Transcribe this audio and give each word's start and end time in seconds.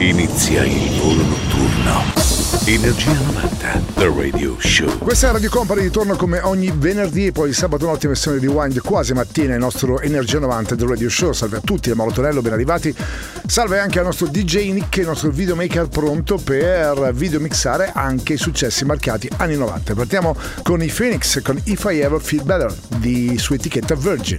Inizia 0.00 0.64
il 0.64 0.98
volo 0.98 1.22
notturno. 1.22 2.04
Energia 2.64 3.12
90, 3.12 3.82
The 3.96 4.06
Radio 4.06 4.56
Show. 4.58 4.96
Questa 4.96 5.28
è 5.28 5.32
Radio 5.32 5.50
Company, 5.50 5.82
ritorno 5.82 6.16
come 6.16 6.40
ogni 6.40 6.72
venerdì 6.74 7.26
e 7.26 7.32
poi 7.32 7.52
sabato 7.52 7.84
notte 7.84 8.08
versione 8.08 8.38
di 8.38 8.46
Wind 8.46 8.80
quasi 8.80 9.12
mattina 9.12 9.52
il 9.52 9.60
nostro 9.60 10.00
Energia 10.00 10.38
90 10.38 10.74
The 10.74 10.86
Radio 10.86 11.10
Show. 11.10 11.32
Salve 11.32 11.58
a 11.58 11.60
tutti, 11.60 11.90
è 11.90 11.94
Malotorello, 11.94 12.40
ben 12.40 12.54
arrivati. 12.54 12.94
Salve 13.46 13.78
anche 13.78 13.98
al 13.98 14.06
nostro 14.06 14.26
DJ 14.28 14.72
Nick, 14.72 14.96
il 14.96 15.06
nostro 15.06 15.28
videomaker 15.28 15.88
pronto 15.88 16.38
per 16.38 17.12
videomixare 17.12 17.92
anche 17.94 18.32
i 18.32 18.38
successi 18.38 18.86
marcati 18.86 19.28
anni 19.36 19.56
90. 19.56 19.94
Partiamo 19.94 20.34
con 20.62 20.82
i 20.82 20.90
Phoenix 20.90 21.42
con 21.42 21.60
If 21.64 21.86
I 21.90 21.98
Ever 21.98 22.22
Feel 22.22 22.44
Better 22.44 22.74
di 22.96 23.36
su 23.36 23.52
etichetta 23.52 23.94
Virgin. 23.96 24.38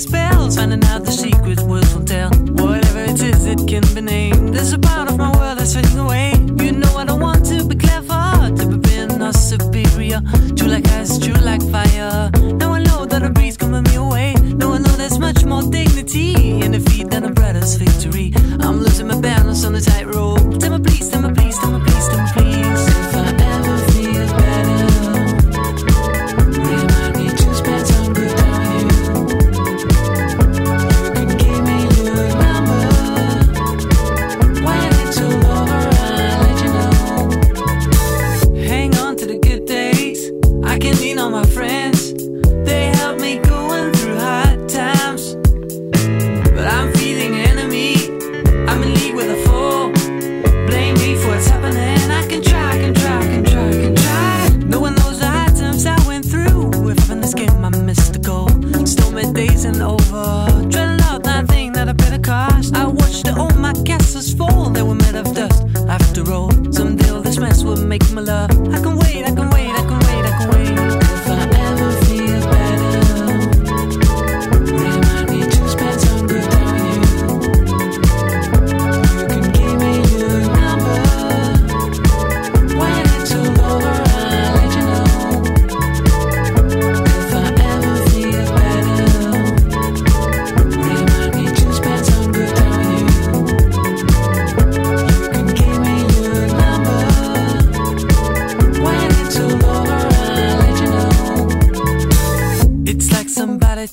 Spells. 0.00 0.56
Finding 0.56 0.82
out 0.84 1.04
the 1.04 1.12
secret 1.12 1.60
words 1.60 1.94
won't 1.94 2.08
tell. 2.08 2.30
Whatever 2.30 3.00
it 3.00 3.20
is, 3.20 3.44
it 3.44 3.68
can 3.68 3.82
be 3.94 4.00
named. 4.00 4.54
There's 4.54 4.72
a 4.72 4.78
part 4.78 5.10
of 5.10 5.18
my 5.18 5.30
world 5.36 5.58
that's 5.58 5.74
fading 5.74 5.98
away. 5.98 6.32
You 6.64 6.72
know 6.72 6.96
I 6.96 7.04
don't 7.04 7.20
want 7.20 7.44
to 7.46 7.64
be 7.64 7.76
clever, 7.76 8.50
to 8.56 8.66
be 8.66 8.78
being 8.78 9.20
or 9.20 9.32
superior. 9.32 10.22
True 10.56 10.68
like 10.68 10.88
ice, 10.88 11.18
true 11.18 11.34
like 11.34 11.62
fire. 11.70 12.30
Now 12.60 12.72
I 12.72 12.82
know 12.82 13.04
that 13.04 13.22
a 13.22 13.28
breeze 13.30 13.58
coming 13.58 13.82
me 13.82 13.96
away. 13.96 14.34
Now 14.34 14.72
I 14.72 14.78
know 14.78 14.94
there's 14.96 15.18
much 15.18 15.44
more 15.44 15.62
dignity 15.62 16.62
in 16.62 16.72
defeat 16.72 17.10
than 17.10 17.24
a 17.24 17.30
brother's 17.30 17.74
victory. 17.74 18.32
I'm 18.60 18.80
losing 18.80 19.08
my 19.08 19.20
balance 19.20 19.64
on 19.66 19.74
the 19.74 19.82
tightrope. 19.82 20.58
Tell 20.60 20.78
me 20.78 20.82
please, 20.82 21.10
tell 21.10 21.20
me 21.20 21.34
please, 21.34 21.58
tell 21.58 21.72
me 21.72 21.84
please, 21.84 22.08
tell 22.08 22.24
me 22.24 22.32
please. 22.32 22.59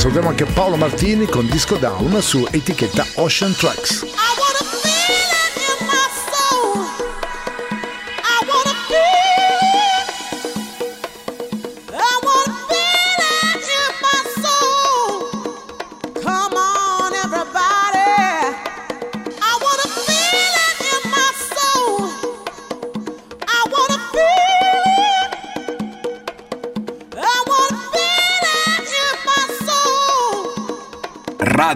salutiamo 0.00 0.30
anche 0.30 0.46
Paolo 0.46 0.76
Martini 0.76 1.26
con 1.26 1.46
Disco 1.46 1.76
Down 1.76 2.22
su 2.22 2.46
etichetta 2.50 3.04
Ocean 3.16 3.54
Tracks. 3.54 4.19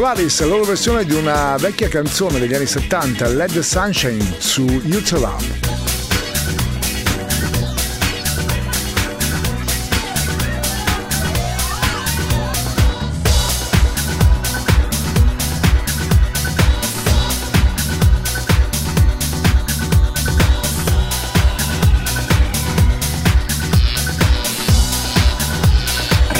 Paris, 0.00 0.40
la 0.40 0.46
loro 0.46 0.64
versione 0.64 1.04
di 1.04 1.12
una 1.12 1.56
vecchia 1.58 1.88
canzone 1.88 2.38
degli 2.38 2.54
anni 2.54 2.66
70, 2.66 3.28
Let 3.28 3.52
the 3.52 3.62
Sunshine 3.62 4.36
su 4.38 4.64
YouTube. 4.64 5.28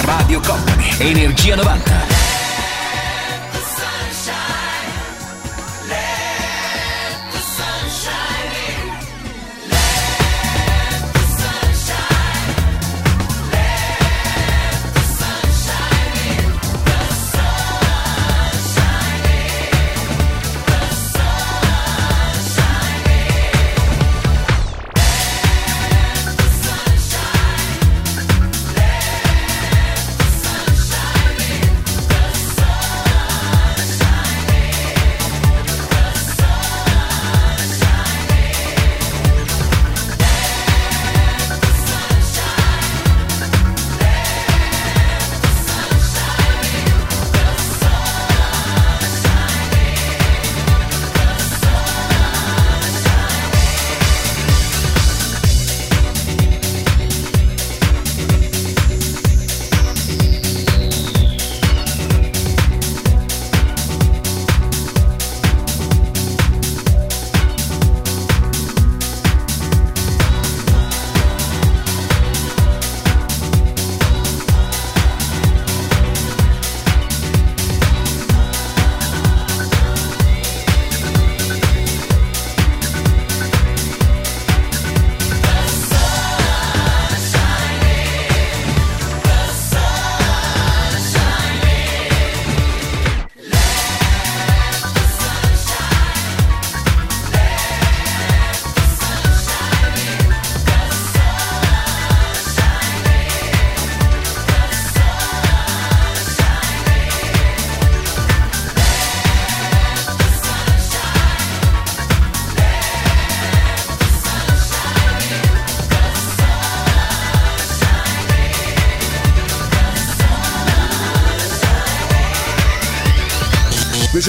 Radio 0.03 0.39
Company, 0.41 0.95
Energia 0.97 1.55
90. 1.55 2.20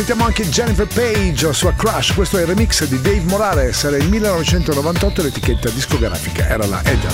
Risentiamo 0.02 0.28
anche 0.28 0.48
Jennifer 0.48 0.88
Page, 0.88 1.52
sua 1.52 1.72
crush. 1.74 2.12
Questo 2.12 2.36
è 2.36 2.40
il 2.40 2.48
remix 2.48 2.82
di 2.86 3.00
Dave 3.00 3.22
Morales. 3.26 3.84
Era 3.84 3.96
il 3.96 4.08
1998 4.08 5.22
l'etichetta 5.22 5.70
discografica 5.70 6.44
era 6.48 6.66
la 6.66 6.80
Edel. 6.82 7.12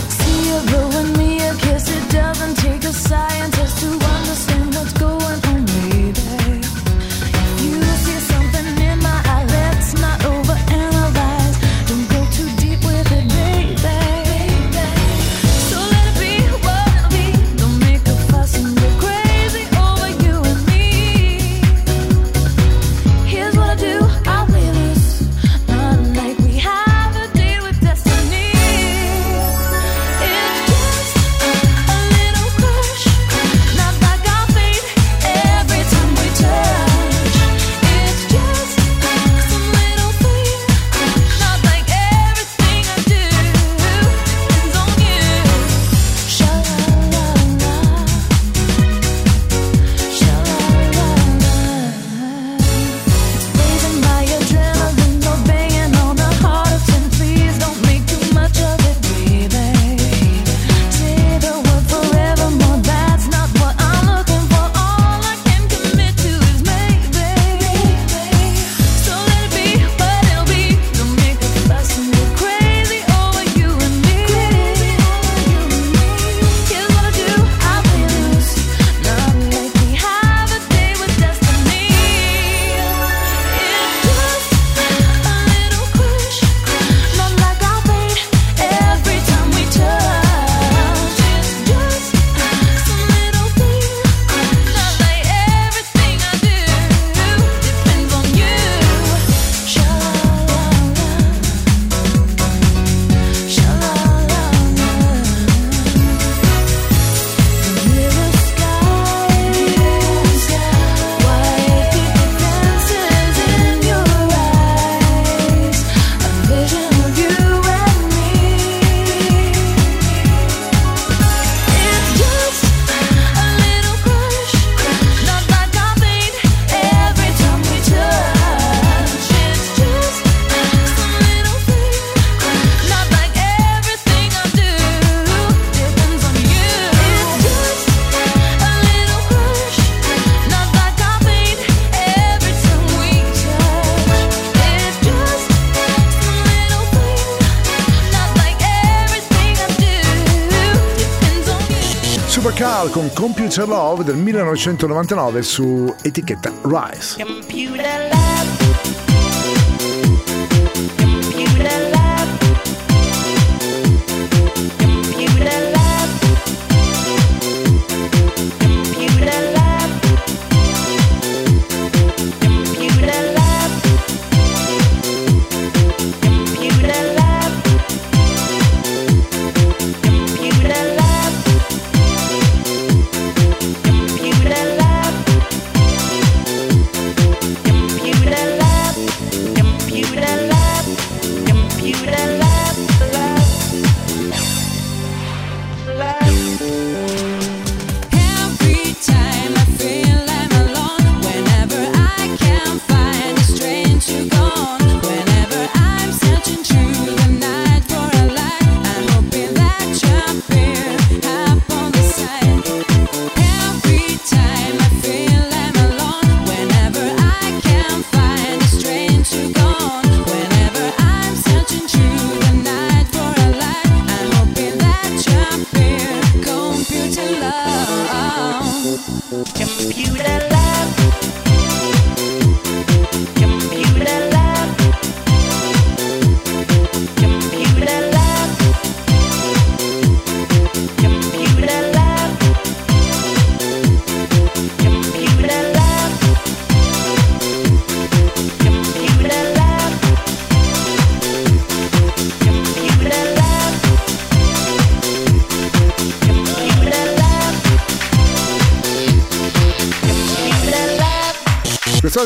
Computer 153.18 153.66
Love 153.66 154.04
del 154.04 154.14
1999 154.14 155.42
su 155.42 155.92
etichetta 156.02 156.52
Rise. 156.62 157.20
Computer 157.20 158.08
love. 158.12 158.27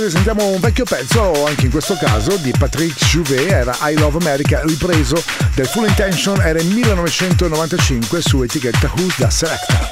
Quest'oggi 0.03 0.11
sentiamo 0.11 0.51
un 0.51 0.61
vecchio 0.61 0.85
pezzo, 0.85 1.47
anche 1.47 1.67
in 1.67 1.71
questo 1.71 1.95
caso, 1.95 2.37
di 2.37 2.53
Patrick 2.59 3.05
Jouvet, 3.05 3.51
era 3.51 3.77
I 3.83 3.95
Love 3.95 4.19
America, 4.19 4.61
ripreso 4.65 5.23
del 5.55 5.67
Full 5.67 5.87
Intention, 5.87 6.41
era 6.41 6.59
il 6.59 6.67
1995 6.67 8.21
su 8.21 8.43
etichetta 8.43 8.91
Who's 8.97 9.15
the 9.17 9.31
Selector. 9.31 9.92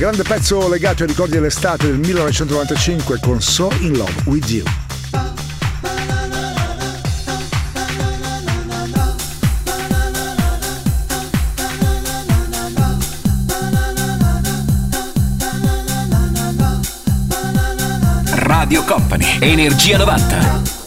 Grande 0.00 0.22
pezzo 0.22 0.66
legato 0.66 1.02
ai 1.02 1.10
ricordi 1.10 1.32
dell'estate 1.32 1.84
del 1.84 1.98
1995 1.98 3.18
con 3.20 3.42
So 3.42 3.70
In 3.80 3.98
Love 3.98 4.22
With 4.24 4.48
You. 4.48 4.64
Radio 18.32 18.82
Company, 18.84 19.36
Energia 19.38 19.98
90. 19.98 20.79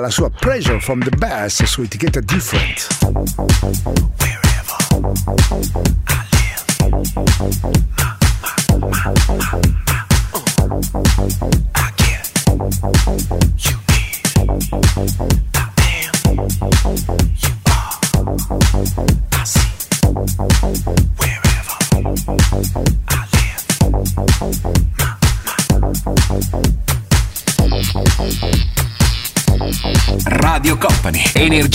la 0.00 0.10
sua 0.10 0.30
Pressure 0.30 0.80
from 0.80 1.02
the 1.02 1.16
Bass 1.16 1.62
su 1.64 1.82
etichetta 1.82 2.20
Different. 2.20 2.95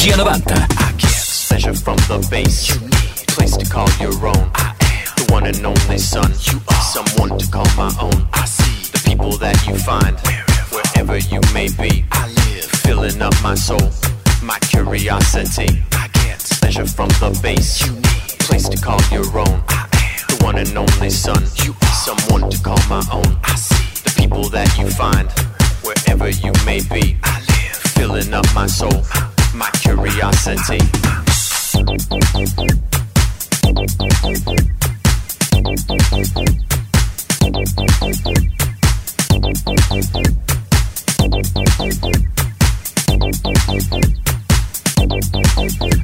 Energia 0.02 0.18
90. 0.18 0.62
City. 30.42 30.80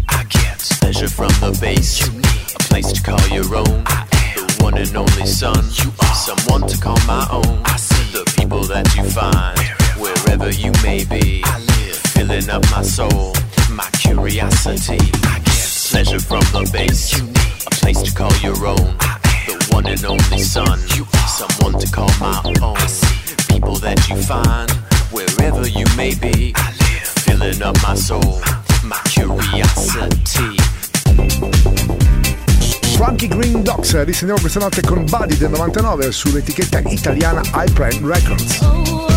I 0.07 0.23
get 0.29 0.59
pleasure 0.79 1.09
from 1.09 1.29
the 1.41 1.57
bass. 1.59 2.05
You 2.05 2.13
need 2.13 2.23
a 2.53 2.59
place 2.59 2.91
to 2.91 3.01
call 3.01 3.27
your 3.29 3.55
own. 3.55 3.65
I 3.87 4.07
am 4.37 4.45
the 4.45 4.57
one 4.61 4.77
and 4.77 4.95
only 4.95 5.25
son. 5.25 5.65
You 5.73 5.91
are 5.99 6.13
someone 6.13 6.67
to 6.67 6.77
call 6.79 6.99
my 7.07 7.27
own. 7.31 7.61
I 7.65 7.75
see 7.77 8.11
the 8.11 8.23
people 8.37 8.61
that 8.65 8.95
you 8.95 9.03
find 9.03 9.57
wherever 9.99 10.51
you 10.51 10.71
may 10.83 11.05
be. 11.05 11.41
I 11.43 11.57
live 11.57 11.95
filling 11.95 12.49
up 12.51 12.61
my 12.69 12.83
soul. 12.83 13.33
my 13.77 13.89
curiosity. 13.91 14.97
I 15.29 15.37
get 15.45 15.69
pleasure 15.91 16.19
from 16.19 16.41
the 16.51 16.67
base. 16.73 17.15
You 17.15 17.23
need 17.25 17.61
a 17.67 17.69
place 17.69 18.01
to 18.01 18.11
call 18.11 18.33
your 18.41 18.57
own. 18.65 18.89
I 18.99 19.21
am 19.21 19.59
the 19.59 19.69
one 19.71 19.85
and 19.85 20.03
only 20.03 20.39
son. 20.39 20.79
You 20.95 21.05
are 21.05 21.29
someone 21.29 21.79
to 21.79 21.87
call 21.91 22.09
my 22.19 22.41
own. 22.61 22.75
I 22.75 22.87
see 22.87 23.35
people 23.53 23.75
that 23.85 24.01
you 24.09 24.17
find 24.17 24.69
wherever 25.13 25.67
you 25.67 25.85
may 25.95 26.15
be. 26.15 26.53
I 26.55 26.71
live 26.81 27.07
filling 27.25 27.61
up 27.61 27.77
my 27.83 27.93
soul, 27.93 28.41
ah. 28.49 28.65
my 28.83 28.99
curiosity. 29.05 30.57
Frankie 32.97 33.27
Green 33.27 33.61
Docks, 33.61 33.93
eh, 33.93 34.03
risentiamo 34.05 34.41
questa 34.41 34.59
notte 34.59 34.81
con 34.81 35.05
Buddy 35.05 35.37
del 35.37 35.51
99 35.51 36.11
sull'etichetta 36.11 36.79
italiana 36.79 37.41
iPlan 37.53 37.99
Records. 38.01 38.59
Oh, 38.61 39.16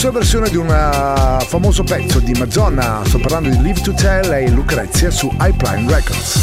sua 0.00 0.12
versione 0.12 0.48
di 0.48 0.56
un 0.56 0.70
eh, 0.70 1.44
famoso 1.44 1.82
pezzo 1.82 2.20
di 2.20 2.32
Madonna, 2.32 3.02
sto 3.04 3.18
parlando 3.18 3.50
di 3.50 3.60
Live 3.60 3.82
to 3.82 3.92
Tell 3.92 4.32
e 4.32 4.48
Lucrezia 4.48 5.10
su 5.10 5.30
High 5.38 5.90
Records. 5.90 6.38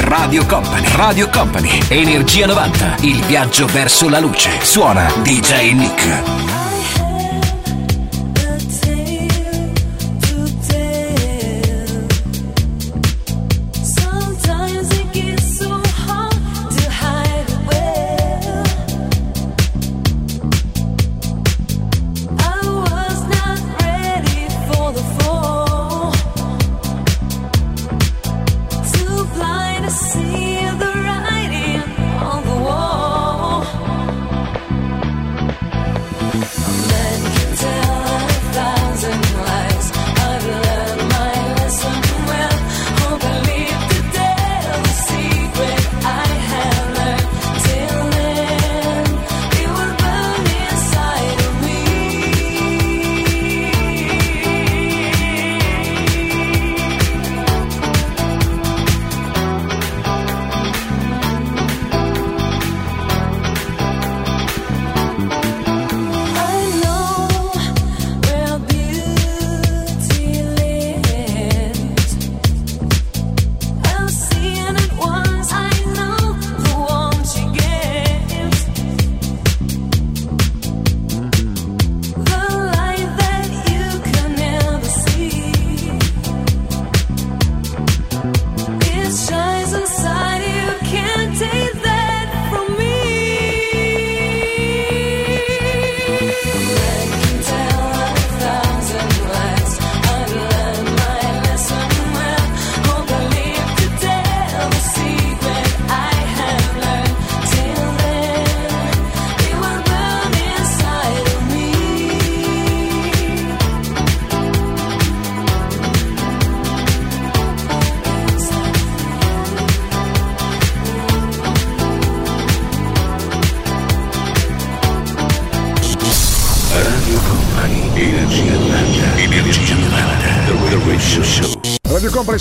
Radio 0.00 0.44
Company, 0.44 0.86
Radio 0.94 1.30
Company, 1.30 1.80
Energia 1.88 2.44
90, 2.44 2.96
il 3.00 3.24
viaggio 3.24 3.64
verso 3.64 4.10
la 4.10 4.20
luce. 4.20 4.50
Suona 4.60 5.10
DJ 5.22 5.72
Nick. 5.72 6.51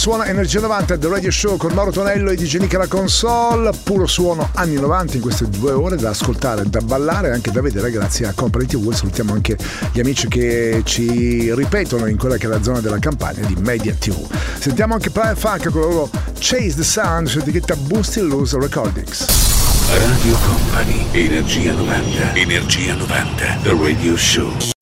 Suona 0.02 0.26
Energia 0.26 0.60
90 0.60 0.98
The 0.98 1.08
Radio 1.08 1.30
Show 1.30 1.58
con 1.58 1.74
Mauro 1.74 1.92
Tonello 1.92 2.32
e 2.32 2.36
DJ 2.36 2.58
Nick 2.58 2.74
alla 2.74 2.88
console. 2.88 3.70
Puro 3.84 4.08
suono 4.08 4.50
anni 4.56 4.74
90 4.74 5.18
in 5.18 5.22
queste 5.22 5.48
due 5.48 5.74
ore 5.74 5.96
da 5.96 6.10
ascoltare, 6.10 6.68
da 6.68 6.82
ballare 6.82 7.28
e 7.28 7.32
anche 7.34 7.52
da 7.52 7.62
vedere 7.62 7.92
grazie 7.92 8.26
a 8.26 8.34
Company 8.34 8.66
TV. 8.66 8.92
Salutiamo 8.92 9.34
anche 9.34 9.56
gli 9.92 10.00
amici 10.00 10.28
che 10.28 10.82
ci 10.86 11.54
ripetono 11.54 12.08
in 12.08 12.18
quella 12.18 12.38
che 12.38 12.48
è 12.48 12.50
la 12.50 12.64
zona 12.64 12.80
della 12.80 12.98
campagna 12.98 13.46
di 13.46 13.54
Media 13.60 13.94
TV. 13.94 14.28
Sentiamo 14.58 14.96
anche 14.96 15.12
Prime 15.12 15.36
Funk 15.36 15.70
con 15.70 15.82
loro 15.82 16.10
Chase 16.40 16.74
the 16.74 16.84
Sound 16.84 17.28
su 17.28 17.38
etichetta 17.38 17.76
Boosty 17.76 18.22
Loose 18.22 18.58
Recordings. 18.58 19.28
Radio 19.88 20.36
Company. 20.48 21.06
Energia 21.12 21.74
90. 21.74 22.34
Energia 22.34 22.96
90. 22.96 23.60
The 23.62 23.78
Radio 23.80 24.18
Show. 24.18 24.81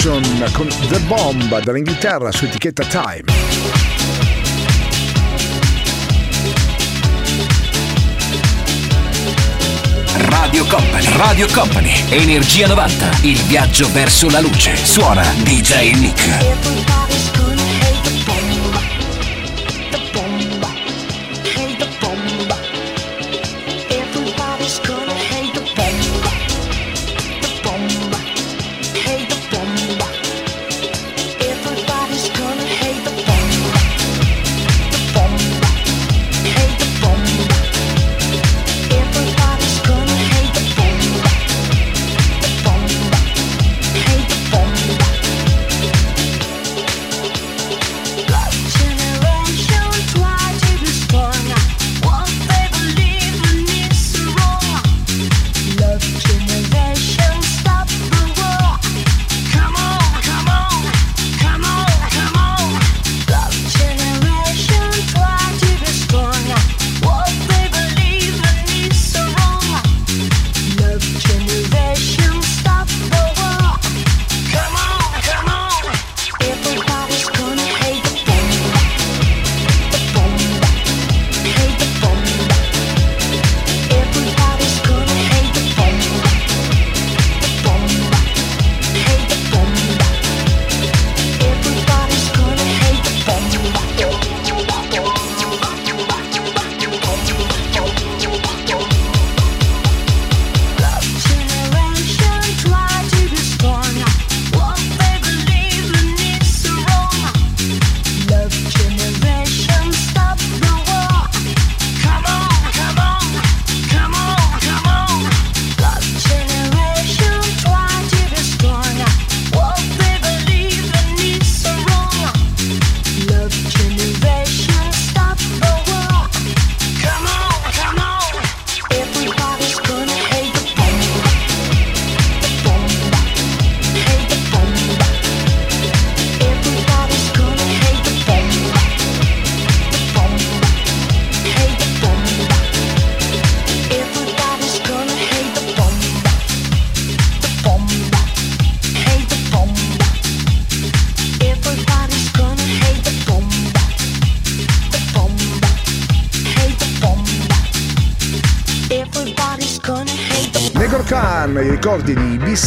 Action 0.00 0.50
con 0.52 0.66
The 0.88 0.98
Bomb 1.00 1.62
dall'Inghilterra 1.62 2.32
su 2.32 2.46
etichetta 2.46 2.84
Time. 2.84 3.24
Radio 10.14 10.64
Company, 10.64 11.04
Radio 11.16 11.46
Company, 11.52 12.02
Energia 12.08 12.66
90, 12.66 13.10
il 13.24 13.42
viaggio 13.42 13.92
verso 13.92 14.30
la 14.30 14.40
luce. 14.40 14.74
Suona 14.74 15.22
DJ 15.42 15.92
Nick. 15.92 17.49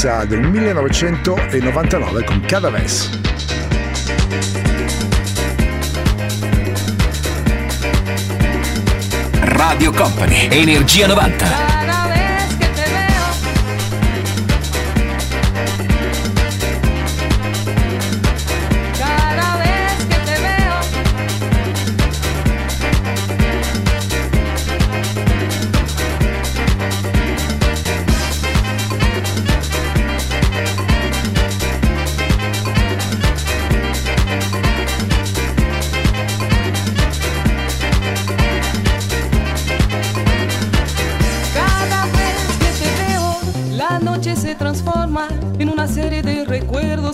Suizza 0.03 0.25
del 0.25 0.41
1999 0.41 2.25
con 2.25 2.41
Cadaves. 2.41 3.09
Radio 9.39 9.93
Company, 9.93 10.49
Energia 10.51 11.07
90. 11.07 11.72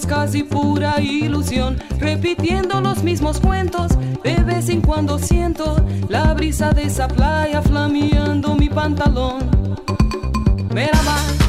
casi 0.08 0.44
pura 0.44 1.00
ilusión, 1.00 1.78
repitiendo 2.00 2.82
los 2.82 3.04
mismos 3.04 3.40
cuentos. 3.40 3.92
De 4.24 4.36
vez 4.44 4.70
en 4.70 4.82
cuando 4.82 5.18
siento 5.18 5.78
la 6.10 6.34
brisa 6.34 6.72
de 6.72 6.84
esa 6.84 7.08
playa 7.08 7.62
flameando 7.62 8.56
mi 8.56 8.70
pantalón. 8.70 9.50
Mira 10.74 11.02
más. 11.04 11.49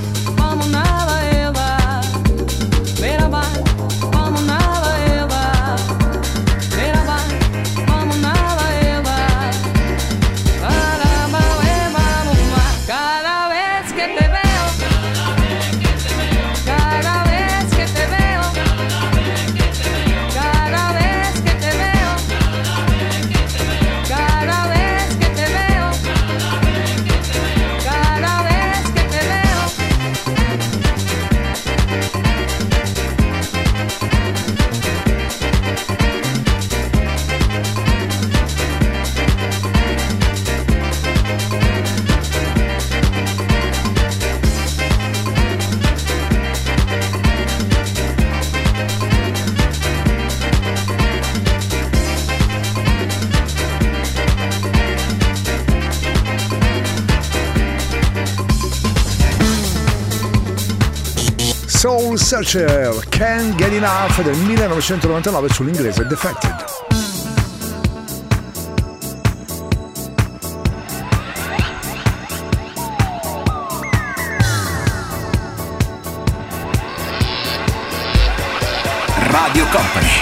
Soul 62.10 62.18
Searcher 62.18 62.94
Can't 63.08 63.54
Get 63.56 63.72
Enough 63.72 64.22
del 64.22 64.36
1999 64.36 65.48
sull'inglese 65.52 66.06
Defected. 66.06 66.64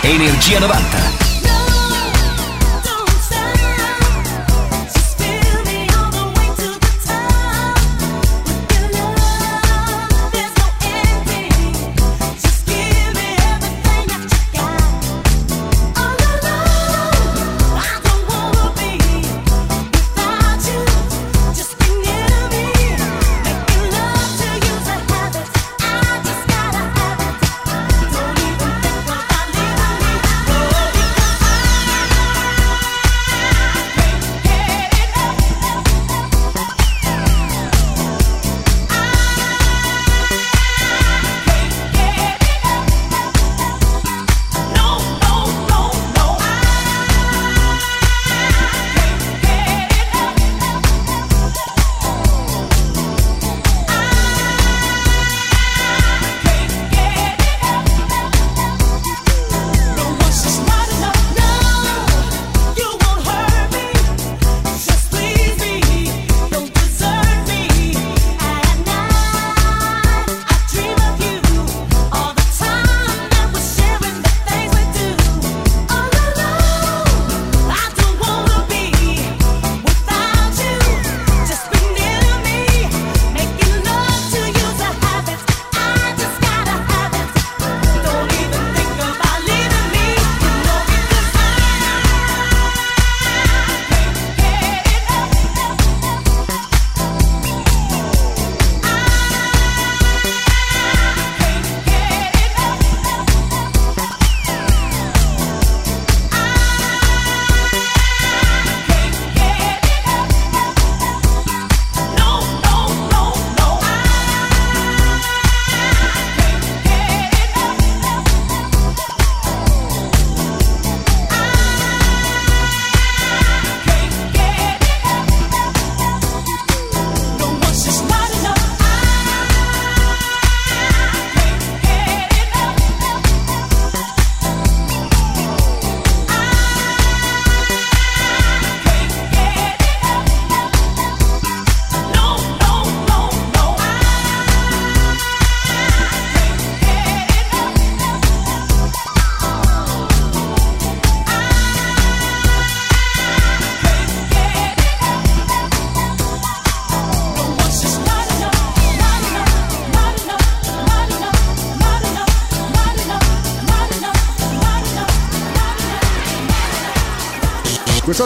Energia 0.02 0.58
90. 0.58 1.27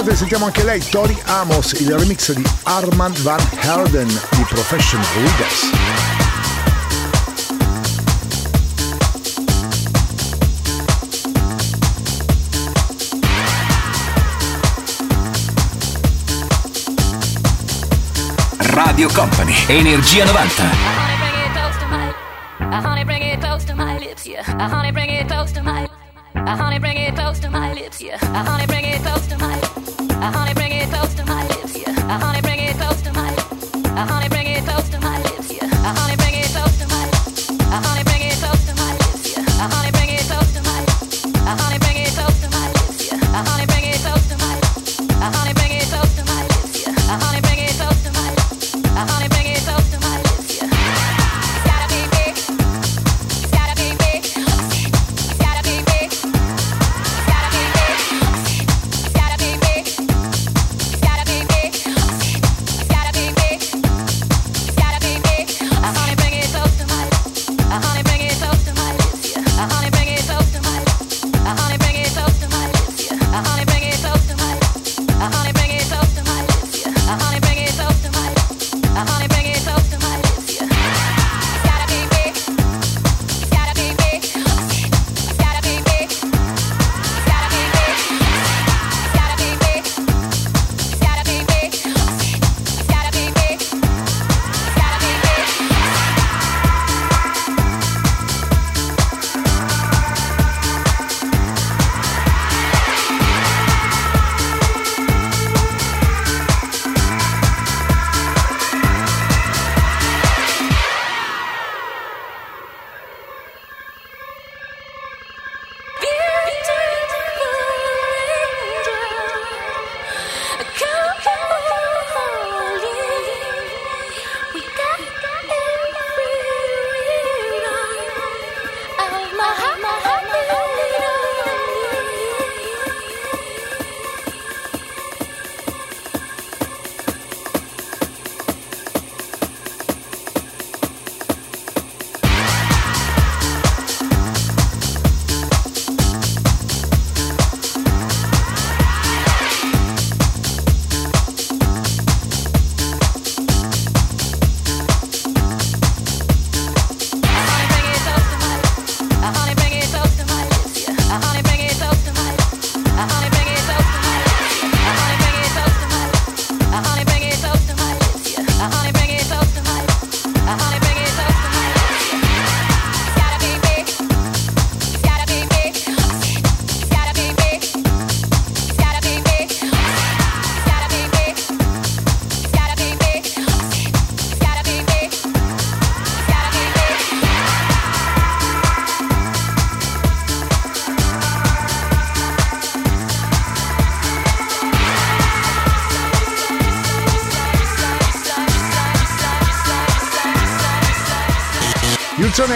Scusate, 0.02 0.16
sentiamo 0.18 0.46
anche 0.46 0.64
lei, 0.64 0.82
Tori 0.88 1.16
Amos, 1.26 1.74
il 1.74 1.96
remix 1.96 2.32
di 2.32 2.44
Armand 2.64 3.16
Van 3.20 3.40
Herden 3.60 4.08
di 4.08 4.44
Professional 4.48 5.06
Leaders. 5.14 5.70
Radio 18.58 19.08
Company, 19.14 19.54
Energia 19.68 20.24
90. 20.24 20.64
A 22.58 22.80
honey 22.80 23.04
bring 23.04 23.22
it 23.22 23.40
close 23.40 23.64
to 23.66 23.76
my 23.76 23.98
lips, 23.98 24.26
yeah. 24.26 24.42
I 24.58 24.68
honey 24.68 24.90
bring 24.90 25.10
it 25.10 25.28
close 25.28 25.52
to 25.52 25.62
my 25.62 25.88
I 26.34 26.56
honey 26.56 26.78
bring 26.80 26.96
it 26.96 27.14
close 27.14 27.38
to 27.40 27.50
my 27.50 27.72
lips, 27.72 28.00
yeah. 28.00 28.18
I 28.20 28.42
honey 28.42 28.66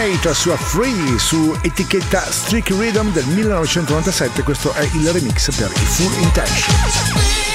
Night 0.07 0.31
su 0.31 0.51
Free 0.55 1.19
su 1.19 1.53
etichetta 1.63 2.31
Strict 2.31 2.69
Rhythm 2.69 3.11
del 3.11 3.25
1997, 3.25 4.41
questo 4.41 4.71
è 4.71 4.87
il 4.93 5.11
remix 5.11 5.53
per 5.53 5.69
i 5.69 5.85
Full 5.85 6.21
Intention. 6.21 7.46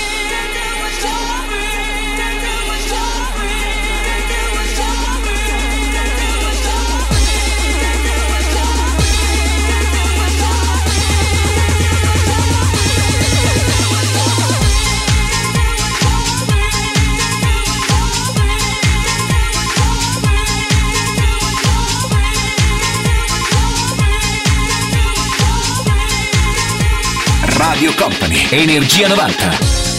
Energia 28.52 29.08
90. 29.08 29.91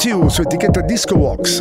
Two 0.00 0.30
su 0.30 0.40
etichetta 0.40 0.80
Disco 0.80 1.14
Walks. 1.14 1.59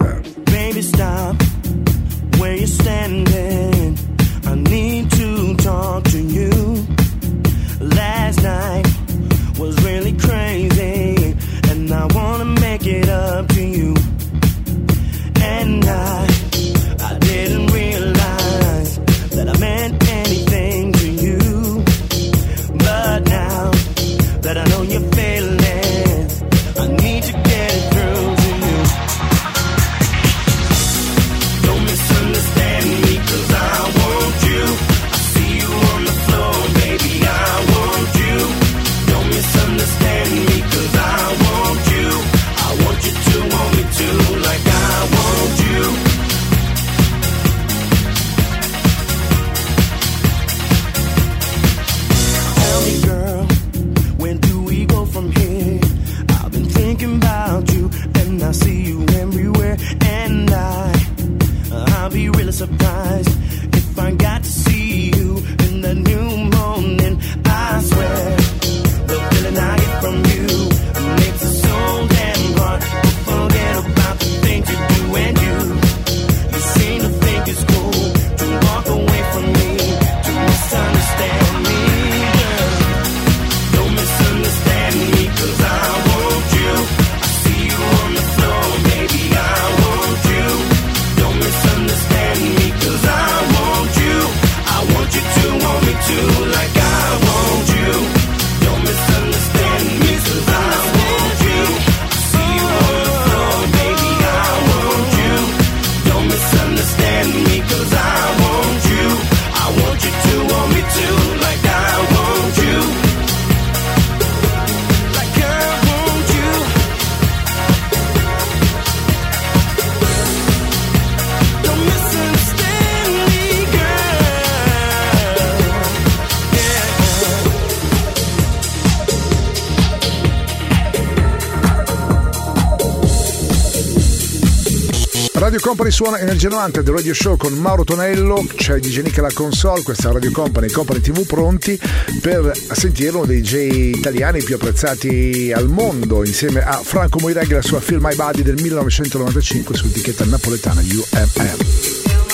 Radio 135.49 135.65
Company 135.65 135.89
suona 135.89 136.19
Energia 136.19 136.47
90 136.47 136.83
del 136.83 136.93
Radio 136.93 137.11
Show 137.11 137.35
con 137.35 137.53
Mauro 137.53 137.83
Tonello, 137.83 138.45
c'è 138.53 138.77
DJ 138.77 139.01
Nick 139.01 139.17
alla 139.17 139.31
console, 139.33 139.81
questa 139.81 140.11
Radio 140.11 140.29
Company, 140.29 140.69
Company 140.69 140.99
TV 140.99 141.25
pronti 141.25 141.79
per 142.21 142.51
sentire 142.73 143.15
uno 143.15 143.25
dei 143.25 143.41
DJ 143.41 143.95
italiani 143.95 144.43
più 144.43 144.53
apprezzati 144.53 145.51
al 145.51 145.67
mondo 145.67 146.23
insieme 146.23 146.61
a 146.61 146.79
Franco 146.83 147.17
Moireghi 147.17 147.53
e 147.53 147.55
la 147.55 147.61
sua 147.63 147.79
Feel 147.79 147.99
My 147.99 148.13
Body 148.13 148.43
del 148.43 148.61
1995 148.61 149.75
su 149.75 149.87
etichetta 149.87 150.23
napoletana 150.25 150.81
UMM. 150.81 152.28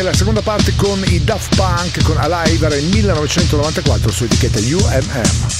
Anche 0.00 0.02
la 0.02 0.14
seconda 0.14 0.40
parte 0.40 0.74
con 0.76 1.02
i 1.08 1.22
Daft 1.22 1.56
Punk 1.56 2.02
con 2.02 2.16
Alive 2.16 2.66
era 2.66 2.74
il 2.74 2.86
1994 2.86 4.10
su 4.10 4.24
etichetta 4.24 4.58
UMM. 4.58 5.59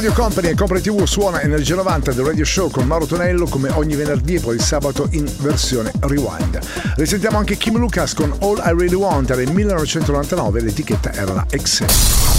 Radio 0.00 0.14
Company 0.14 0.48
e 0.48 0.54
Compre 0.54 0.80
TV 0.80 1.04
suona 1.04 1.42
Energia 1.42 1.74
90 1.74 2.12
del 2.12 2.24
Radio 2.24 2.42
Show 2.42 2.70
con 2.70 2.86
Mauro 2.86 3.04
Tonello 3.04 3.44
come 3.44 3.68
ogni 3.68 3.96
venerdì 3.96 4.36
e 4.36 4.40
poi 4.40 4.54
il 4.54 4.62
sabato 4.62 5.06
in 5.10 5.30
versione 5.40 5.92
rewind. 6.00 6.58
Risentiamo 6.96 7.36
anche 7.36 7.58
Kim 7.58 7.76
Lucas 7.76 8.14
con 8.14 8.34
All 8.40 8.56
I 8.64 8.70
Really 8.70 8.94
Want 8.94 9.36
nel 9.36 9.52
1999, 9.52 10.62
l'etichetta 10.62 11.12
era 11.12 11.34
la 11.34 11.46
X. 11.54 11.84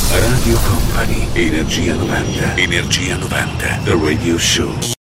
Radio 0.09 0.57
Company, 0.67 1.27
Energia 1.33 1.93
90, 1.93 2.55
Energia 2.55 3.15
90, 3.17 3.81
The 3.83 3.99
Radio 4.01 4.39
Show. 4.39 5.00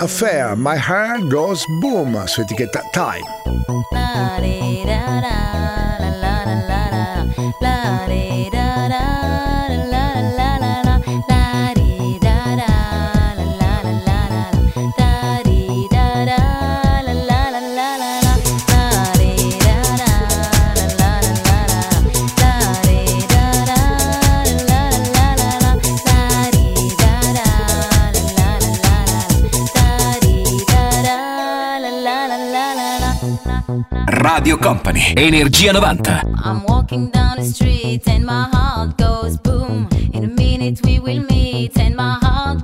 Affair, 0.00 0.56
My 0.56 0.76
Heart 0.76 1.30
Goes 1.30 1.64
Boom 1.80 2.16
su 2.28 2.42
etichetta 2.42 2.82
Time. 2.92 3.24
Company. 34.86 35.14
Energia 35.16 35.72
90. 35.72 36.10
I'm 36.44 36.62
walking 36.62 37.10
down 37.10 37.38
the 37.38 37.44
street 37.44 38.06
and 38.06 38.24
my 38.24 38.48
heart 38.52 38.96
goes 38.96 39.36
boom. 39.36 39.88
In 40.12 40.22
a 40.22 40.28
minute 40.28 40.80
we 40.84 41.00
will 41.00 41.24
meet 41.24 41.76
and 41.76 41.96
my 41.96 42.16
heart 42.22 42.55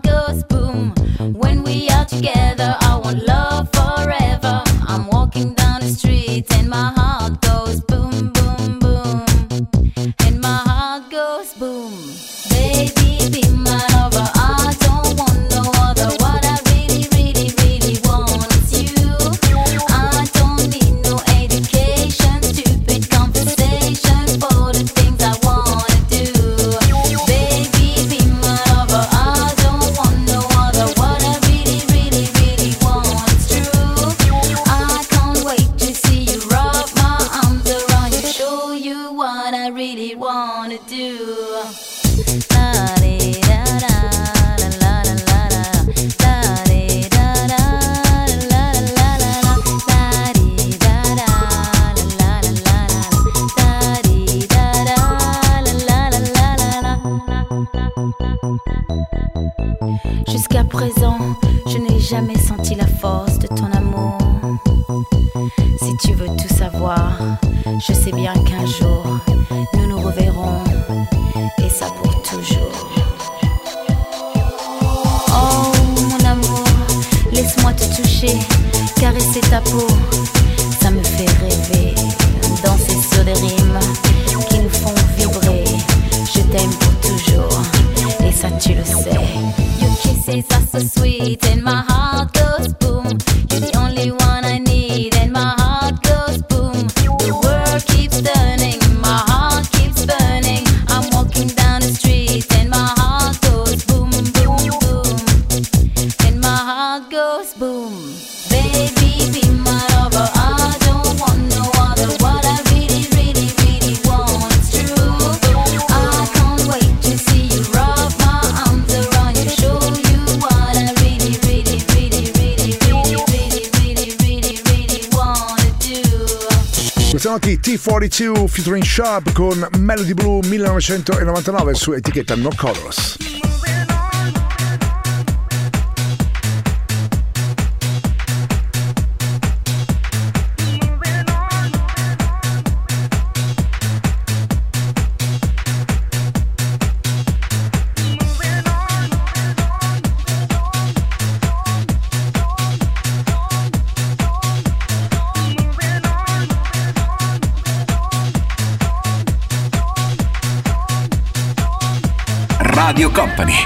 featuring 128.53 128.85
Sharp 128.85 129.33
con 129.33 129.67
Melody 129.79 130.13
Blue 130.13 130.41
1999 130.47 131.75
su 131.75 131.95
etichetta 131.95 132.37
No 132.37 132.51
Colors. 132.55 133.22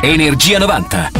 Energia 0.06 0.60
90. 0.60 1.15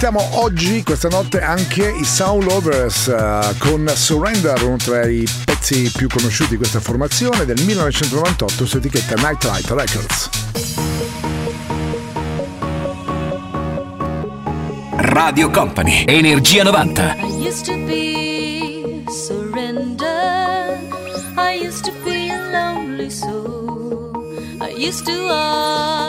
Ascoltiamo 0.00 0.38
oggi, 0.42 0.84
questa 0.84 1.08
notte, 1.08 1.40
anche 1.40 1.90
i 1.90 2.04
Sound 2.04 2.44
Lovers 2.44 3.06
uh, 3.06 3.56
con 3.58 3.90
Surrender, 3.92 4.62
uno 4.62 4.76
tra 4.76 5.04
i 5.04 5.26
pezzi 5.44 5.90
più 5.90 6.06
conosciuti 6.06 6.50
di 6.50 6.56
questa 6.56 6.78
formazione 6.78 7.44
del 7.44 7.60
1998 7.64 8.64
su 8.64 8.76
etichetta 8.76 9.16
Nightlight 9.16 9.68
Records. 9.70 10.30
Radio 14.98 15.50
Company, 15.50 16.04
Energia 16.06 16.62
90. 16.62 17.16
I 17.16 17.44
used 17.44 17.64
to 17.64 17.74
be 17.84 19.04
surrender, 19.08 20.78
I 21.36 21.60
used 21.60 21.82
to 21.82 21.92
be 22.04 22.30
a 22.30 22.38
lonely 22.52 23.10
soul, 23.10 24.12
I 24.60 24.72
used 24.76 25.04
to 25.06 26.07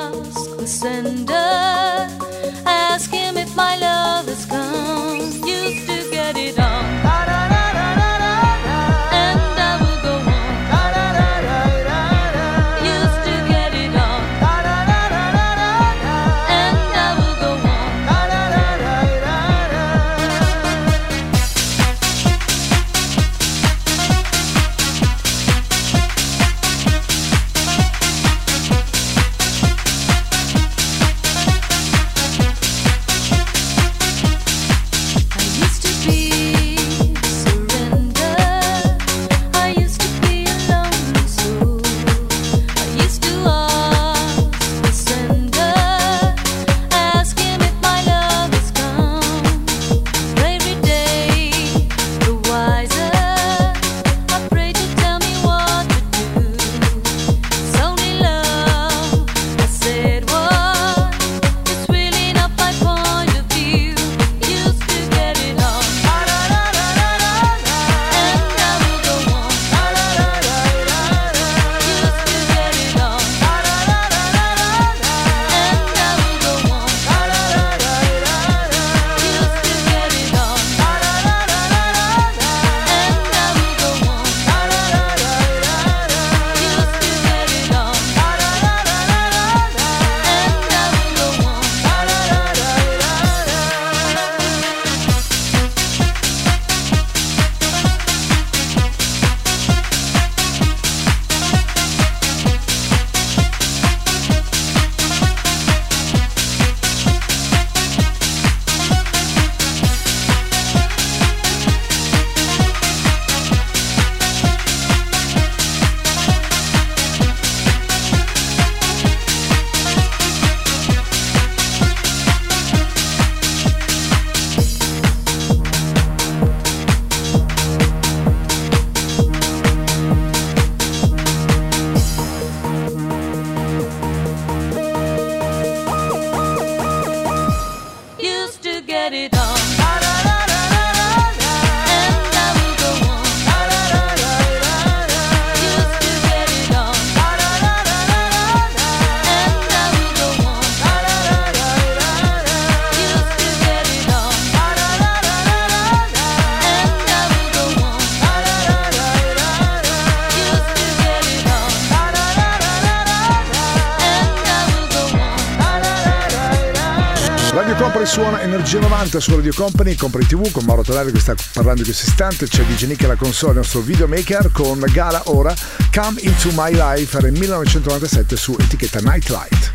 90 168.99 169.19
su 169.21 169.33
Radio 169.33 169.53
Company, 169.53 169.95
Company 169.95 170.25
TV 170.25 170.51
con 170.51 170.65
Mauro 170.65 170.83
Tonelli 170.83 171.13
che 171.13 171.21
sta 171.21 171.33
parlando 171.53 171.79
in 171.79 171.85
questo 171.85 172.09
istante, 172.09 172.49
c'è 172.49 172.65
DJ 172.65 172.83
Nick 172.83 173.05
alla 173.05 173.15
console, 173.15 173.53
il 173.53 173.59
nostro 173.59 173.79
videomaker 173.79 174.51
con 174.51 174.83
Gala 174.91 175.21
ora, 175.27 175.55
Come 175.93 176.19
Into 176.19 176.49
My 176.51 176.73
Life 176.73 177.17
era 177.17 177.27
il 177.27 177.39
1997 177.39 178.35
su 178.35 178.57
etichetta 178.59 178.99
Nightlight. 178.99 179.68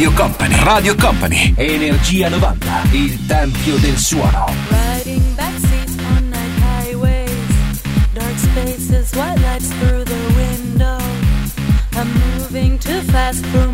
Radio 0.00 0.16
Company, 0.16 0.64
Radio 0.64 0.94
Company, 0.94 1.54
Energia 1.58 2.30
90, 2.30 2.82
il 2.92 3.26
tempio 3.26 3.76
del 3.76 3.98
suono. 3.98 4.46
Riding 4.70 5.34
backseats 5.34 5.94
on 6.16 6.30
night 6.30 6.58
highways, 6.58 7.82
dark 8.14 8.38
spaces, 8.38 9.12
white 9.12 9.38
lights 9.42 9.68
through 9.68 10.04
the 10.04 10.32
window. 10.36 10.96
I'm 11.96 12.08
moving 12.38 12.78
too 12.78 13.02
fast 13.12 13.44
through 13.50 13.69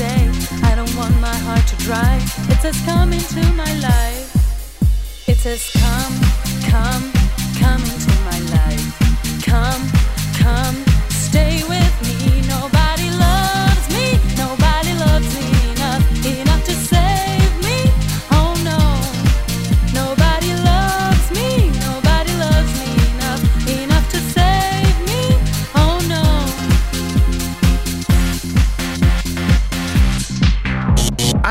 day. 0.00 0.30
I 0.62 0.74
don't 0.74 0.94
want 0.96 1.14
my 1.20 1.36
heart 1.46 1.66
to 1.68 1.76
dry. 1.76 2.16
It 2.52 2.58
says 2.62 2.78
come 2.86 3.12
into 3.12 3.42
my 3.52 3.72
life. 3.90 4.28
It 5.28 5.36
says 5.36 5.62
come, 5.82 6.14
come, 6.72 7.04
come 7.60 7.82
into 7.92 8.14
my 8.30 8.38
life. 8.56 8.86
Come, 9.44 9.82
come, 10.42 10.89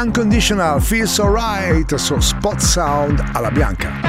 Unconditional 0.01 0.79
Feels 0.79 1.19
Alright 1.19 1.93
su 1.95 2.17
Spot 2.21 2.57
Sound 2.57 3.21
alla 3.33 3.51
bianca. 3.51 4.08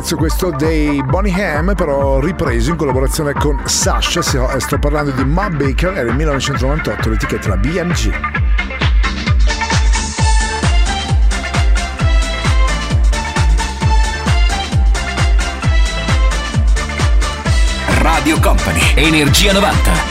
pezzo 0.00 0.16
questo 0.16 0.50
dei 0.50 1.02
Bonnie 1.02 1.44
Ham, 1.44 1.74
però 1.74 2.20
ripreso 2.20 2.70
in 2.70 2.76
collaborazione 2.76 3.34
con 3.34 3.60
Sasha, 3.66 4.20
eh, 4.50 4.58
sto 4.58 4.78
parlando 4.78 5.10
di 5.10 5.24
Matt 5.24 5.56
Baker, 5.56 5.92
era 5.92 6.08
il 6.08 6.16
1998, 6.16 7.10
l'etichetta 7.10 7.54
BMG. 7.58 8.10
Radio 17.98 18.40
Company, 18.40 18.80
Energia 18.94 19.52
90. 19.52 20.09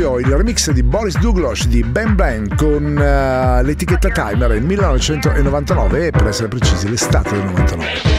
spazio 0.00 0.18
il 0.18 0.26
remix 0.26 0.70
di 0.70 0.82
Boris 0.82 1.18
Douglas 1.18 1.66
di 1.66 1.82
Ben 1.82 2.14
Ben 2.14 2.48
con 2.56 2.96
uh, 2.96 3.64
l'etichetta 3.64 4.08
Timer 4.08 4.48
nel 4.48 4.62
1999 4.62 6.06
e 6.06 6.10
per 6.10 6.26
essere 6.26 6.48
precisi 6.48 6.88
l'estate 6.88 7.30
del 7.32 7.44
99. 7.44 8.09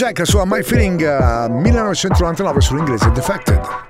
Jack, 0.00 0.20
la 0.20 0.24
sua 0.24 0.44
My 0.46 0.62
Feeling 0.62 0.98
eh, 1.02 1.14
uh, 1.14 1.50
1999 1.50 2.60
sull'inglese 2.62 3.10
Defected. 3.10 3.89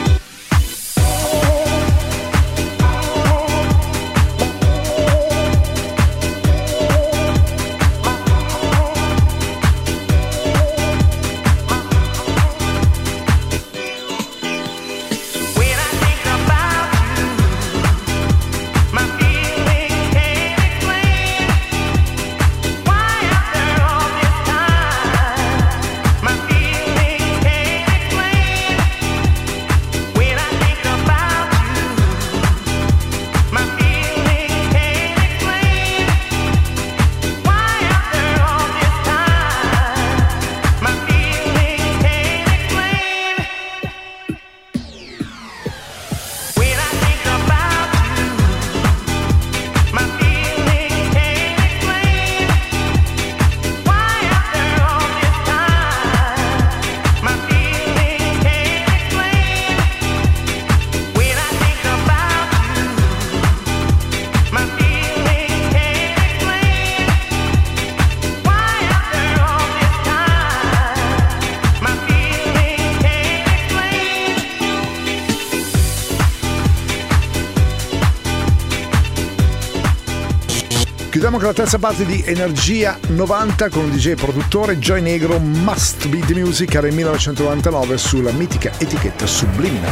Con 81.41 81.49
la 81.49 81.55
terza 81.55 81.79
parte 81.79 82.05
di 82.05 82.21
Energia 82.23 82.99
90 83.07 83.69
con 83.69 83.85
il 83.85 83.93
DJ 83.93 84.13
produttore 84.13 84.77
Joy 84.77 85.01
Negro 85.01 85.39
Must 85.39 86.07
Be 86.07 86.19
The 86.19 86.35
Music 86.35 86.75
era 86.75 86.85
il 86.85 86.93
1999 86.93 87.97
sulla 87.97 88.31
mitica 88.31 88.71
etichetta 88.77 89.25
Subliminal. 89.25 89.91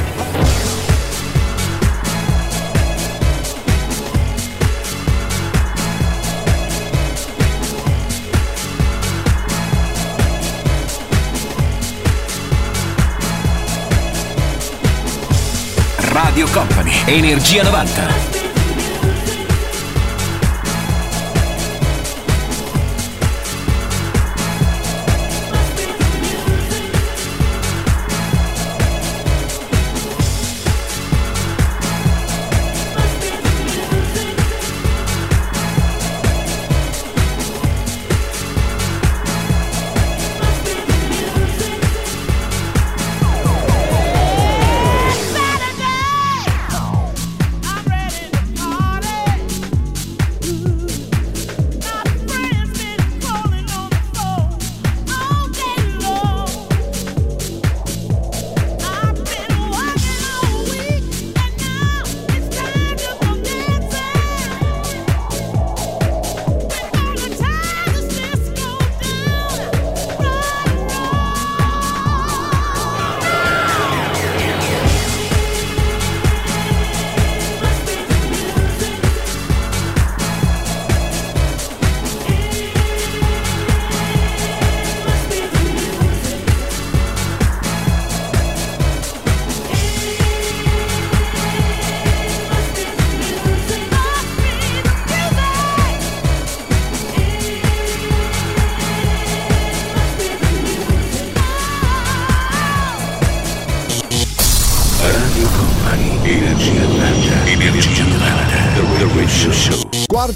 Radio 16.12 16.48
Company, 16.52 16.92
Energia 17.06 17.64
90. 17.64 18.39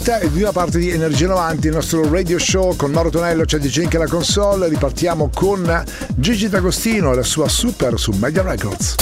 Quarta 0.04 0.20
e 0.20 0.28
prima 0.28 0.52
parte 0.52 0.80
di 0.80 0.90
Energia 0.90 1.28
90, 1.28 1.68
il 1.68 1.74
nostro 1.74 2.10
radio 2.10 2.38
show 2.38 2.76
con 2.76 2.92
Mauro 2.92 3.10
Tonello, 3.10 3.46
c'è 3.46 3.58
DJ 3.58 3.84
anche 3.84 3.98
la 3.98 4.06
console. 4.06 4.68
Ripartiamo 4.68 5.30
con 5.34 5.82
Gigi 6.16 6.50
D'Agostino 6.50 7.14
e 7.14 7.16
la 7.16 7.24
sua 7.24 7.48
super 7.48 7.98
su 7.98 8.12
Media 8.12 8.42
Records. 8.42 8.96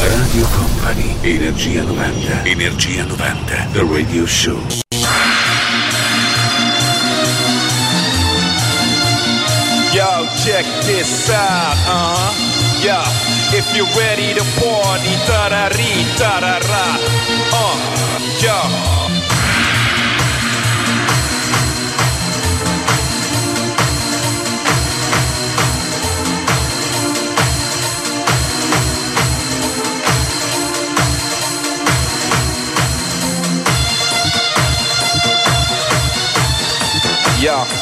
Radio 0.00 0.44
Company, 0.48 1.14
Energia 1.20 1.84
90, 1.84 2.42
Energia 2.42 3.04
90, 3.04 3.68
The 3.70 3.86
Radio 3.88 4.26
Show. 4.26 4.58
Yo, 9.92 10.26
check 10.42 10.66
this 10.86 11.28
out, 11.28 11.76
uh 11.86 12.16
huh. 12.16 12.32
Yo, 12.82 13.00
if 13.56 13.76
you're 13.76 13.86
ready 13.96 14.34
to 14.34 14.42
party, 14.58 15.14
tarari, 15.24 16.04
tarara, 16.16 16.98
uh, 17.52 17.78
yo. 18.40 19.01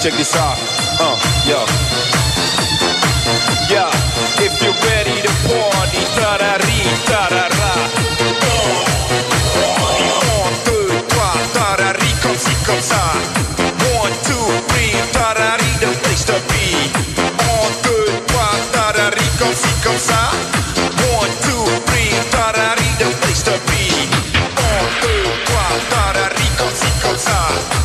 Check 0.03 0.13
this 0.13 0.37
out. 0.37 0.59
Uh, 1.01 1.17
yo. 1.49 1.65
Yo, 3.73 3.89
if 4.45 4.61
you're 4.61 4.77
ready 4.85 5.23
to 5.23 5.33
party, 5.49 6.05
tarari, 6.17 6.81
tarara. 7.09 7.73
Un, 9.57 10.53
deux, 10.67 10.91
trois, 11.09 11.37
tarari, 11.55 12.13
comme 12.21 12.37
ci, 12.37 12.53
comme 12.67 12.83
ça. 12.83 13.01
One, 13.97 14.13
two, 14.25 14.45
three, 14.69 14.93
tarari, 15.13 15.71
the 15.81 15.89
place 16.03 16.25
to 16.25 16.37
be. 16.49 16.91
One, 17.49 17.73
two, 21.41 21.65
three, 21.87 22.11
tarari, 22.33 22.89
the 22.99 23.09
place 23.21 23.43
to 23.43 23.53
be. 23.69 24.09
Un. 27.19 27.80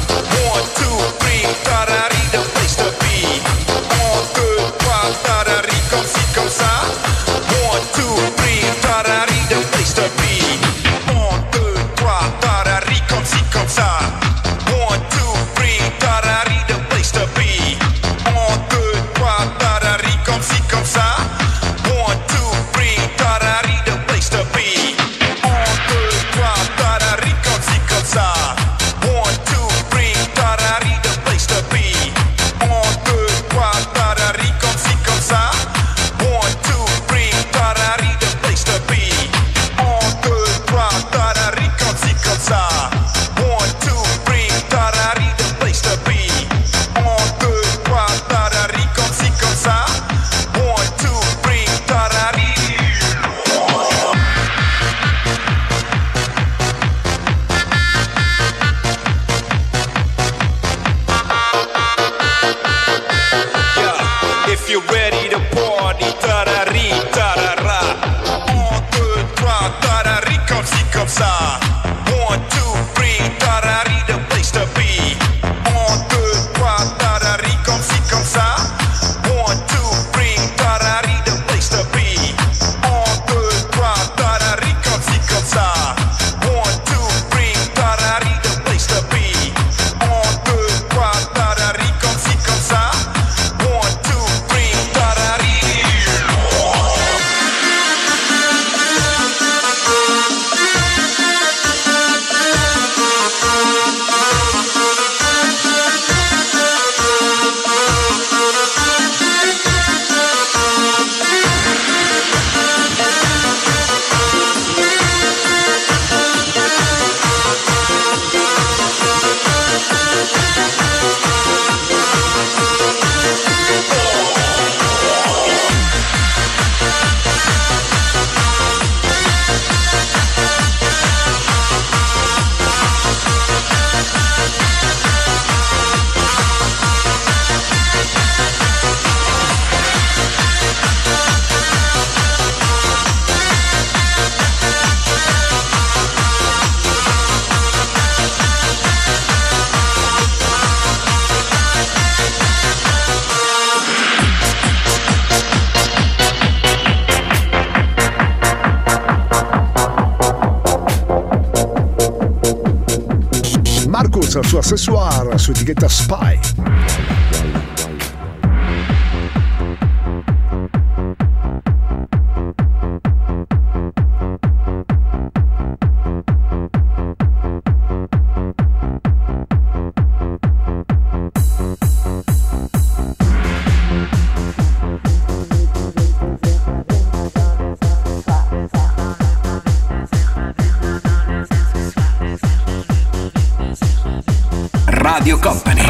sua 164.43 164.59
accessoire 164.59 165.37
su 165.37 165.51
etichetta 165.51 165.87
Spy. 165.87 166.54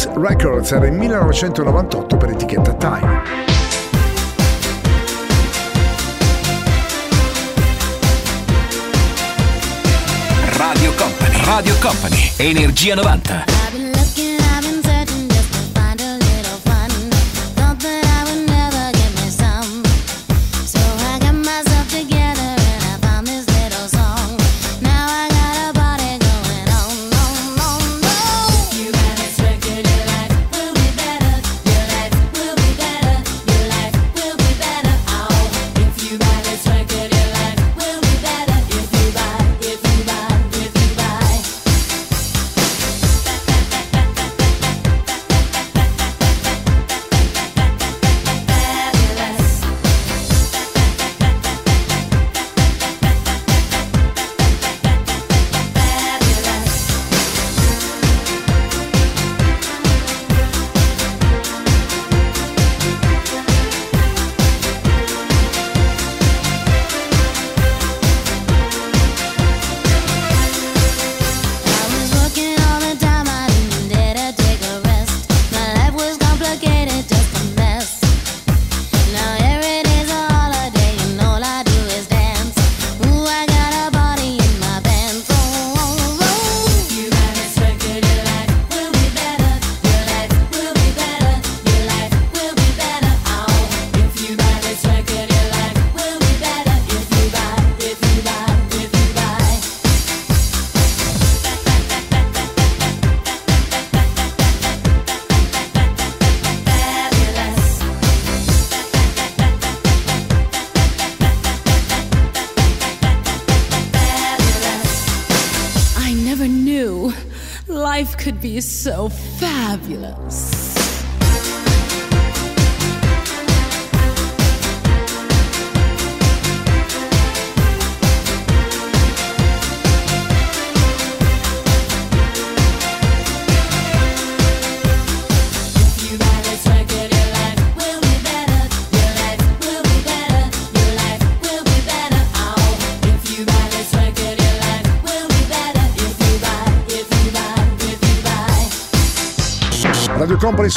States 0.00 0.08
Records, 0.16 0.72
era 0.72 0.86
il 0.86 0.92
1998 0.92 2.16
per 2.16 2.30
etichetta 2.30 2.72
Time. 2.74 3.22
Radio 10.56 10.92
Company, 10.94 11.44
Radio 11.44 11.76
Company, 11.80 12.32
Energia 12.36 12.94
90. 12.94 13.59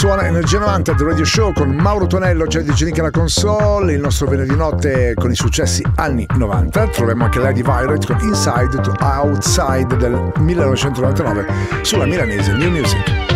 suona 0.04 0.28
Energia 0.28 0.60
90 0.60 0.96
The 0.96 1.04
Radio 1.06 1.24
Show 1.24 1.54
con 1.54 1.70
Mauro 1.70 2.08
Tonello, 2.08 2.46
Jerry 2.46 2.66
di 2.66 2.74
Genica 2.74 3.02
la 3.02 3.10
console, 3.10 3.94
il 3.94 4.02
nostro 4.02 4.28
venerdì 4.28 4.54
notte 4.54 5.14
con 5.16 5.32
i 5.32 5.36
successi 5.36 5.82
anni 5.96 6.26
90. 6.36 6.90
Troviamo 6.90 7.24
anche 7.24 7.40
Lady 7.40 7.62
Violet 7.62 8.06
con 8.06 8.18
Inside 8.20 8.82
to 8.82 8.94
Outside 9.00 9.96
del 9.96 10.34
1999 10.40 11.46
sulla 11.84 12.06
milanese 12.06 12.52
New 12.52 12.70
Music. 12.70 13.33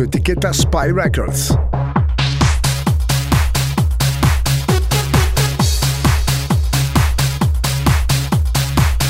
su 0.00 0.06
etichetta 0.06 0.50
Spy 0.50 0.92
Records. 0.92 1.54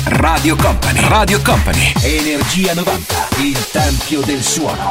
Radio 0.03 0.55
Company, 0.57 0.99
Radio 1.07 1.41
Company, 1.41 1.93
Energia 2.01 2.73
90, 2.73 3.27
il 3.39 3.69
tempio 3.71 4.21
del 4.21 4.43
suono. 4.43 4.89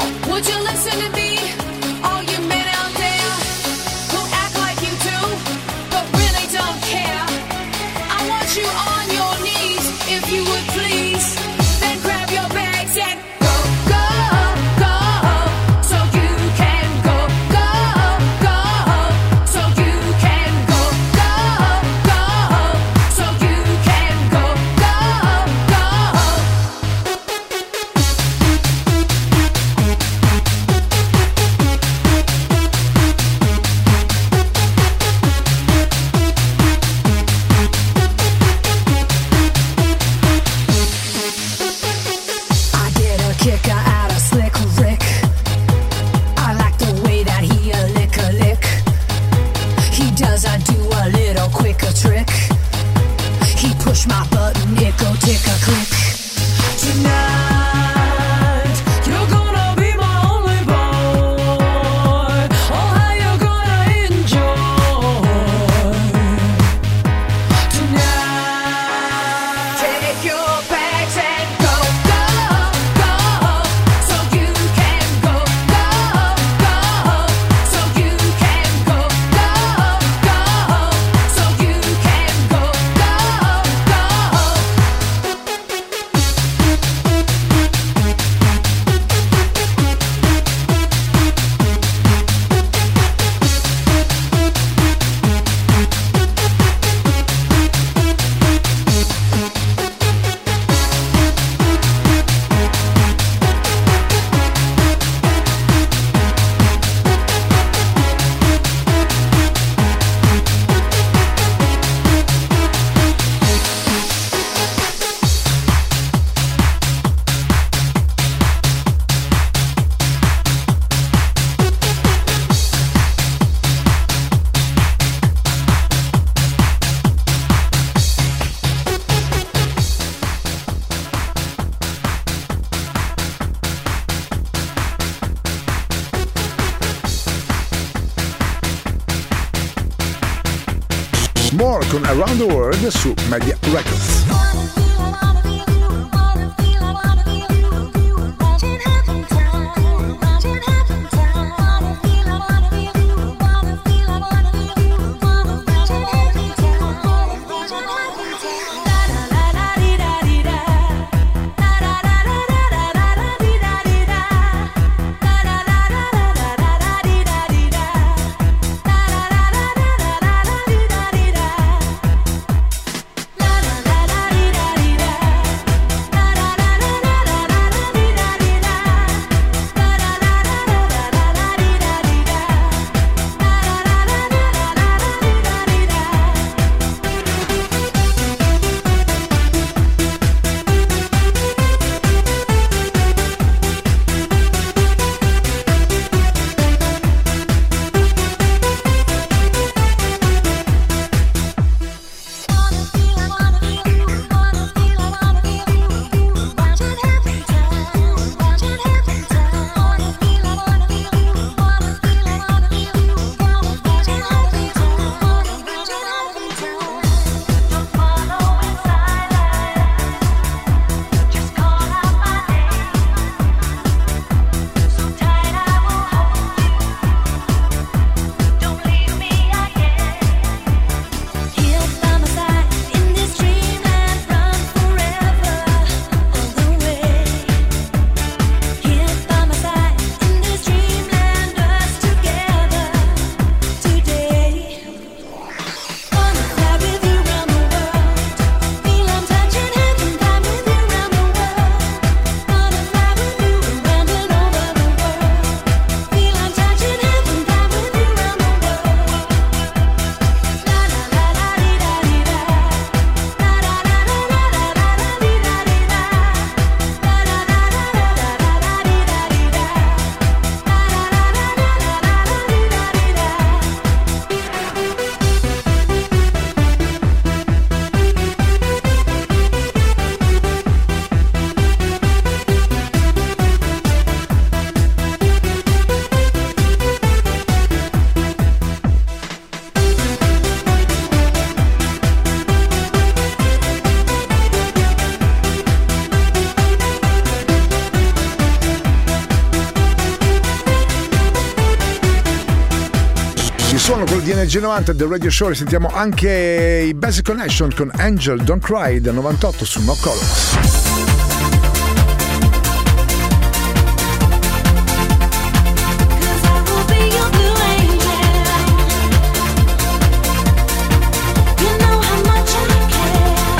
G90 304.50 304.90
del 304.90 305.06
Radio 305.06 305.30
Show 305.30 305.52
sentiamo 305.52 305.88
anche 305.92 306.86
i 306.88 306.92
Basic 306.92 307.24
Connection 307.24 307.72
con 307.72 307.88
Angel 307.98 308.42
Don't 308.42 308.60
Cry 308.60 308.98
del 308.98 309.14
98 309.14 309.64
su 309.64 309.80
No 309.84 309.96
Colors. 310.00 310.58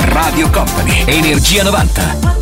Radio 0.09 0.49
Company, 0.49 1.05
Energia 1.05 1.63
90. 1.63 2.40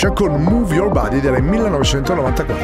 Kesha 0.00 0.14
con 0.14 0.42
Move 0.42 0.76
Your 0.76 0.90
Body 0.90 1.20
del 1.20 1.42
1994. 1.42 2.56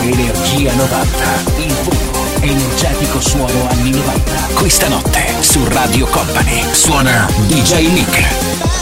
Energia 0.00 0.74
90, 0.74 1.24
il 1.56 1.74
puro, 1.82 2.24
energetico 2.40 3.20
suono 3.20 3.68
anni 3.70 3.90
90. 3.90 4.32
Questa 4.54 4.86
notte 4.86 5.24
su 5.40 5.64
Radio 5.70 6.06
Company 6.06 6.62
suona 6.72 7.26
DJ 7.48 7.88
Nick. 7.90 8.73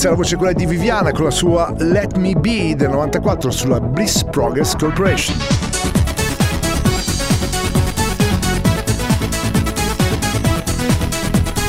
Ragazzi, 0.00 0.16
la 0.16 0.22
voce 0.22 0.34
è 0.34 0.38
quella 0.38 0.52
di 0.54 0.64
Viviana 0.64 1.12
con 1.12 1.24
la 1.24 1.30
sua 1.30 1.74
Let 1.76 2.16
Me 2.16 2.32
Be 2.32 2.74
del 2.74 2.88
94 2.88 3.50
sulla 3.50 3.80
Bliss 3.80 4.24
Progress 4.24 4.74
Corporation. 4.74 5.36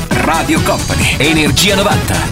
Radio 0.08 0.62
Company, 0.62 1.16
Energia 1.18 1.74
90. 1.74 2.31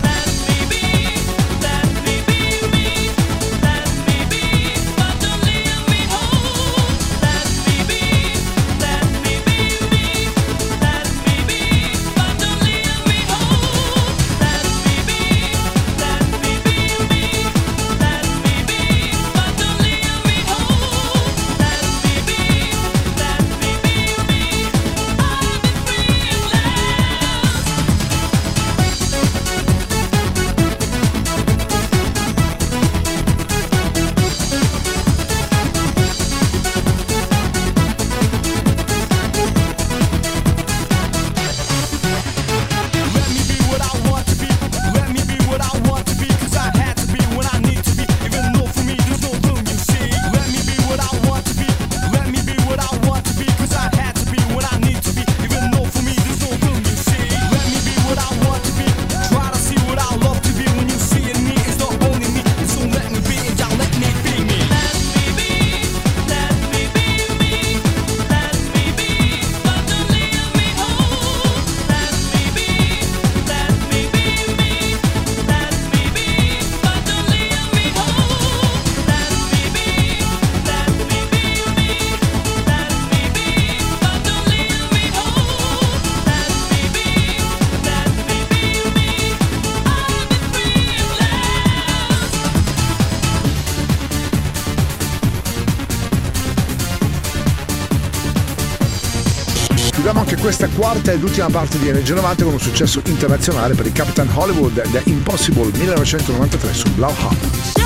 quarta 100.80 101.12
ed 101.12 101.22
ultima 101.22 101.48
parte 101.50 101.78
di 101.78 101.92
NG90 101.92 102.42
con 102.42 102.54
un 102.54 102.58
successo 102.58 103.02
internazionale 103.04 103.74
per 103.74 103.84
i 103.84 103.92
Captain 103.92 104.30
Hollywood 104.32 104.80
The 104.90 105.02
Impossible 105.10 105.70
1993 105.76 106.72
su 106.72 106.90
Blau 106.94 107.12
Hub. 107.20 107.79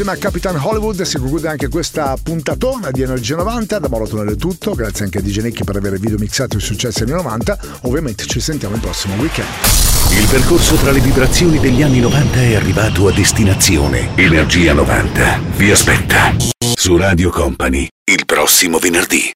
Insieme 0.00 0.18
a 0.18 0.30
Capitan 0.30 0.56
Hollywood 0.56 1.02
si 1.02 1.18
conclude 1.18 1.48
anche 1.48 1.68
questa 1.68 2.16
puntatona 2.22 2.90
di 2.90 3.02
Energia 3.02 3.36
90. 3.36 3.80
Da 3.80 3.88
Mauro 3.90 4.08
Tonello 4.08 4.32
è 4.32 4.36
tutto. 4.36 4.72
Grazie 4.72 5.04
anche 5.04 5.18
a 5.18 5.20
DJ 5.20 5.40
Nick 5.40 5.62
per 5.62 5.76
aver 5.76 6.00
video 6.00 6.16
mixato 6.16 6.56
i 6.56 6.60
successi 6.60 7.02
anni 7.02 7.12
90. 7.12 7.58
Ovviamente 7.82 8.24
ci 8.24 8.40
sentiamo 8.40 8.76
il 8.76 8.80
prossimo 8.80 9.14
weekend. 9.16 9.46
Il 10.12 10.26
percorso 10.26 10.76
tra 10.76 10.90
le 10.90 11.00
vibrazioni 11.00 11.58
degli 11.58 11.82
anni 11.82 12.00
90 12.00 12.40
è 12.40 12.54
arrivato 12.54 13.08
a 13.08 13.12
destinazione. 13.12 14.16
Energia 14.16 14.72
90 14.72 15.38
vi 15.56 15.70
aspetta 15.70 16.34
su 16.74 16.96
Radio 16.96 17.28
Company 17.28 17.86
il 18.10 18.24
prossimo 18.24 18.78
venerdì. 18.78 19.28